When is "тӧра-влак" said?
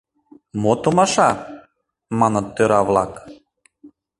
2.55-3.13